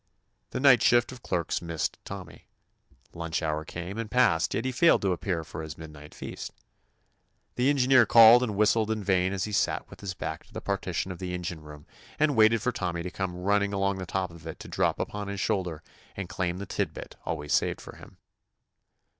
The 0.49 0.59
night 0.59 0.81
shift 0.81 1.11
of 1.11 1.21
clerks 1.21 1.61
missed 1.61 1.99
Tommy. 2.05 2.47
Lunch 3.13 3.43
hour 3.43 3.63
came 3.63 3.99
and 3.99 4.09
171 4.09 4.09
THE 4.09 4.17
ADVENTURES 4.17 4.17
OF 4.17 4.31
passed, 4.31 4.53
yet 4.55 4.65
he 4.65 4.71
failed 4.71 5.01
to 5.03 5.11
appear 5.13 5.43
for 5.43 5.61
his 5.61 5.77
midnight 5.77 6.15
feast. 6.15 6.53
The 7.53 7.69
engineer 7.69 8.07
called 8.07 8.41
and 8.41 8.55
whistled 8.55 8.89
in 8.89 9.03
vain 9.03 9.31
as 9.31 9.43
he 9.43 9.51
sat 9.51 9.87
with 9.91 9.99
his 10.01 10.15
back 10.15 10.47
to 10.47 10.53
the 10.53 10.59
partition 10.59 11.11
of 11.11 11.19
the 11.19 11.35
engine 11.35 11.61
room 11.61 11.85
and 12.17 12.35
waited 12.35 12.63
for 12.63 12.71
Tommy 12.71 13.03
to 13.03 13.11
come 13.11 13.35
running 13.43 13.73
along 13.73 13.99
the 13.99 14.07
top 14.07 14.31
of 14.31 14.47
it 14.47 14.57
to 14.61 14.67
drop 14.67 14.99
upon 14.99 15.27
his 15.27 15.39
shoulder 15.39 15.83
and 16.17 16.27
claim 16.27 16.57
the 16.57 16.65
tid 16.65 16.95
bit 16.95 17.15
always 17.23 17.53
saved 17.53 17.79
for 17.79 17.97
him. 17.97 18.17